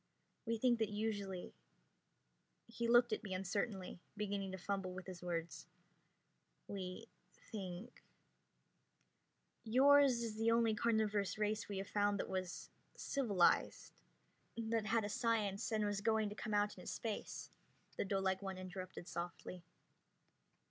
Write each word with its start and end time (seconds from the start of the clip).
We 0.47 0.57
think 0.57 0.79
that 0.79 0.89
usually..." 0.89 1.53
He 2.75 2.87
looked 2.87 3.13
at 3.13 3.21
me 3.23 3.35
uncertainly, 3.35 3.99
beginning 4.17 4.51
to 4.51 4.57
fumble 4.57 4.97
his 5.05 5.21
words. 5.21 5.67
"We 6.67 7.07
think..." 7.51 8.01
"Yours 9.63 10.23
is 10.23 10.37
the 10.37 10.49
only 10.49 10.73
carnivorous 10.73 11.37
race 11.37 11.69
we 11.69 11.77
have 11.77 11.87
found 11.87 12.19
that 12.19 12.29
was 12.29 12.71
civilized, 12.97 13.93
that 14.57 14.87
had 14.87 15.05
a 15.05 15.07
science 15.07 15.71
and 15.71 15.85
was 15.85 16.01
going 16.01 16.29
to 16.29 16.35
come 16.35 16.55
out 16.55 16.79
into 16.79 16.87
space," 16.87 17.51
the 17.95 18.03
doelike 18.03 18.41
one 18.41 18.57
interrupted 18.57 19.07
softly. 19.07 19.61